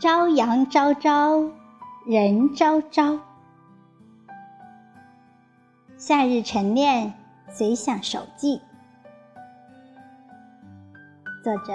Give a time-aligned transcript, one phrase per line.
[0.00, 1.50] 朝阳昭昭，
[2.06, 3.18] 人昭昭。
[5.98, 7.12] 夏日晨练
[7.50, 8.62] 随想手记，
[11.44, 11.74] 作者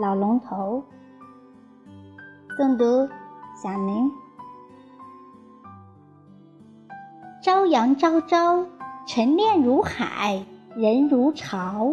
[0.00, 0.82] 老龙头，
[2.58, 3.06] 诵读
[3.62, 4.10] 小宁。
[7.42, 8.64] 朝阳昭昭，
[9.06, 10.42] 晨练如海，
[10.74, 11.92] 人如潮。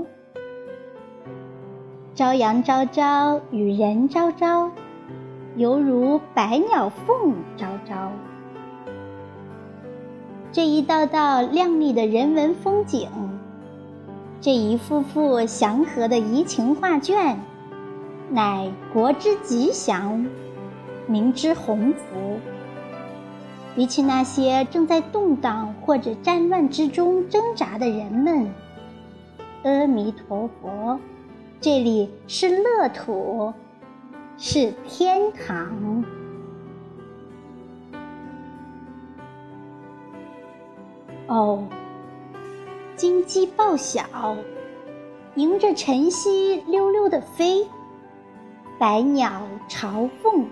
[2.15, 4.71] 朝阳昭昭，与人昭昭。
[5.57, 8.13] 犹如百鸟凤朝朝，
[10.53, 13.09] 这一道道亮丽的人文风景，
[14.39, 17.37] 这一幅幅祥和的怡情画卷，
[18.29, 20.25] 乃国之吉祥，
[21.05, 22.39] 民之鸿福。
[23.75, 28.49] 比起那些正在动荡或者战乱之中挣扎的人们，
[29.63, 30.97] 阿弥陀佛，
[31.59, 33.53] 这里是乐土。
[34.43, 36.03] 是天堂。
[41.27, 41.63] 哦，
[42.95, 44.35] 金鸡报晓，
[45.35, 47.63] 迎着晨曦溜溜的飞；
[48.79, 50.47] 百鸟朝凤，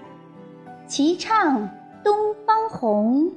[0.86, 1.68] 齐唱
[2.04, 2.16] 东
[2.46, 3.32] 方红。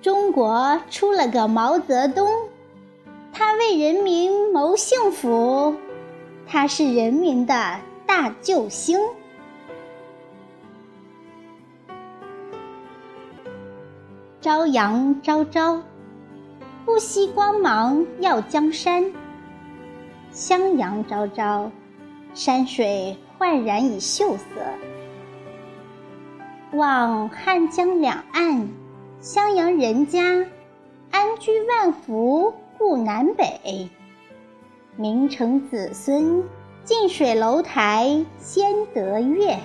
[0.00, 2.28] 中国出了个毛泽东，
[3.32, 5.76] 他为人民谋幸福，
[6.44, 7.78] 他是人民的。
[8.14, 8.98] 大救星，
[14.42, 15.80] 朝阳昭昭，
[16.84, 19.02] 不惜光芒耀江山；
[20.30, 21.72] 襄阳昭昭，
[22.34, 24.44] 山水焕然以秀色。
[26.72, 28.68] 望汉江两岸，
[29.20, 30.46] 襄阳人家
[31.10, 33.88] 安居万福，顾南北，
[34.96, 36.44] 名城子孙。
[36.84, 39.56] 近水楼台先得月。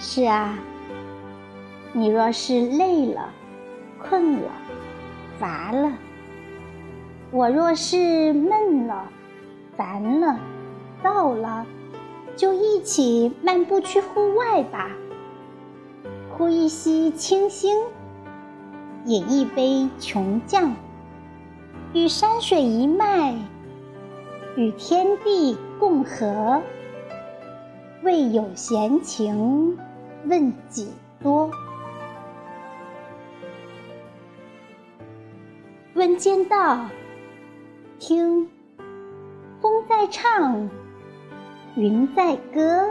[0.00, 0.58] 是啊，
[1.92, 3.30] 你若是累了、
[4.02, 4.50] 困了、
[5.38, 5.92] 乏了；
[7.30, 9.08] 我若是闷了、
[9.76, 10.40] 烦了、
[11.00, 11.64] 燥了，
[12.34, 14.90] 就一起漫步去户外吧，
[16.36, 17.76] 呼一吸清新，
[19.04, 20.72] 饮一杯琼浆，
[21.92, 23.36] 与山水一脉。
[24.56, 26.62] 与天地共和，
[28.04, 29.76] 未有闲情
[30.26, 31.50] 问几多？
[35.94, 36.86] 问间道，
[37.98, 38.48] 听
[39.60, 40.68] 风在唱，
[41.74, 42.90] 云在歌，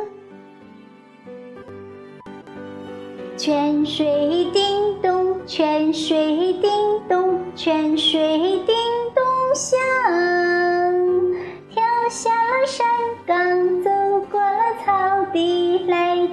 [3.37, 6.69] 泉水叮咚，泉水叮
[7.07, 8.75] 咚，泉水叮
[9.15, 9.23] 咚
[9.55, 9.92] 响。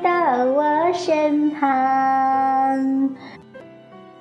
[0.03, 0.11] 到
[0.45, 3.11] 我身旁。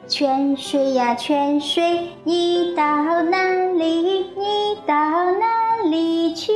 [0.08, 2.84] 泉水呀泉水，你到
[3.24, 3.38] 哪
[3.74, 4.26] 里？
[4.36, 6.52] 你到哪里去？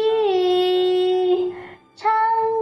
[1.96, 2.12] 唱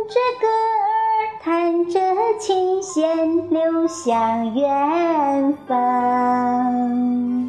[0.09, 1.99] 着歌儿，弹着
[2.39, 7.40] 琴弦，流向远方。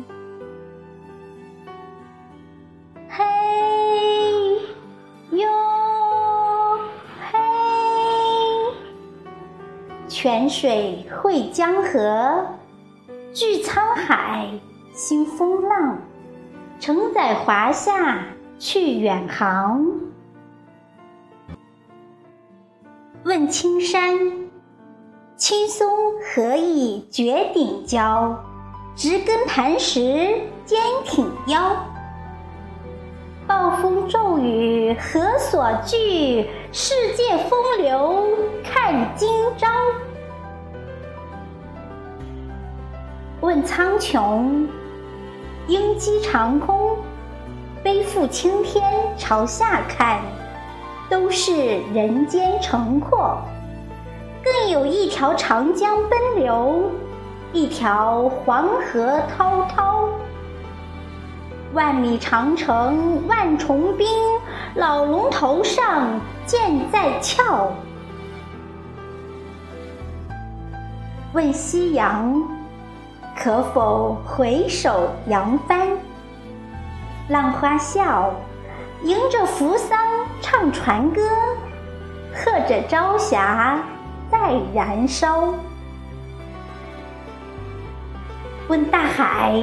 [10.22, 12.46] 泉水汇江河，
[13.34, 14.48] 聚沧海，
[14.94, 15.98] 兴风浪，
[16.78, 18.24] 承载华夏
[18.56, 19.84] 去远航。
[23.24, 24.16] 问青山，
[25.36, 25.90] 青松
[26.20, 28.44] 何以绝顶娇？
[28.94, 30.00] 植根磐石，
[30.64, 31.84] 坚挺腰。
[33.48, 36.48] 暴风骤雨何所惧？
[36.70, 38.24] 世界风流
[38.62, 39.28] 看今
[39.58, 39.66] 朝。
[43.52, 44.66] 问苍穹，
[45.66, 46.96] 鹰击长空，
[47.82, 48.82] 背负青天
[49.18, 50.22] 朝下看，
[51.10, 53.36] 都是人间城廓。
[54.42, 56.90] 更有一条长江奔流，
[57.52, 60.08] 一条黄河滔滔。
[61.74, 64.08] 万里长城万重冰，
[64.76, 66.08] 老龙头上
[66.46, 67.70] 剑在鞘。
[71.34, 72.61] 问夕阳。
[73.42, 75.88] 可否回首扬帆？
[77.28, 78.32] 浪花笑，
[79.02, 79.98] 迎着扶桑
[80.40, 81.20] 唱船歌，
[82.32, 83.80] 和着朝霞
[84.30, 84.38] 在
[84.72, 85.54] 燃烧。
[88.68, 89.60] 问大海，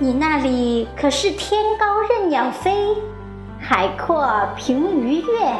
[0.00, 2.88] 你那里可是天高任鸟飞，
[3.60, 5.54] 海阔凭鱼跃，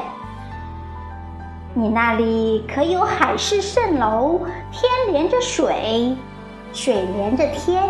[1.74, 4.40] 你那里可有海市蜃楼，
[4.72, 6.16] 天连着水，
[6.72, 7.82] 水连着天？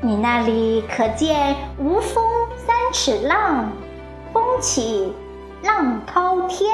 [0.00, 2.24] 你那里可见无风
[2.56, 3.70] 三尺浪，
[4.32, 5.12] 风起
[5.62, 6.70] 浪滔天？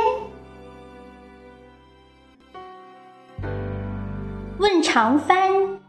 [4.58, 5.80] 问长帆，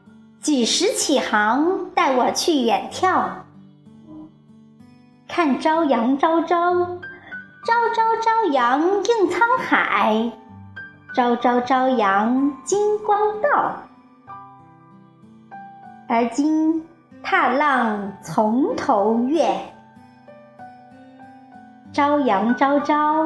[0.41, 1.89] 几时起航？
[1.93, 3.29] 带我去远眺，
[5.27, 6.73] 看朝阳朝朝。
[7.65, 10.31] 朝朝朝阳映沧海，
[11.15, 13.81] 朝朝朝阳金光道。
[16.07, 16.85] 而今
[17.23, 19.47] 踏浪从头越，
[21.91, 23.25] 朝阳朝朝，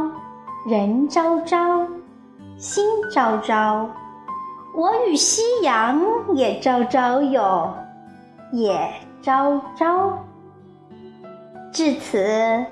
[0.68, 1.86] 人朝朝，
[2.58, 3.90] 心朝朝。
[4.76, 6.02] 我与夕阳
[6.34, 7.74] 也朝朝有，
[8.52, 8.92] 也
[9.22, 10.18] 朝朝。
[11.72, 12.66] 至此，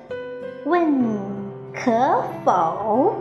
[0.64, 1.38] 问。
[1.74, 3.14] 可否？